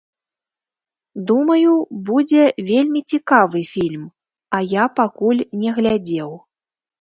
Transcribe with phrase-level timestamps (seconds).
[1.31, 1.71] Думаю,
[2.07, 4.03] будзе вельмі цікавы фільм,
[4.73, 6.35] я пакуль не глядзеў.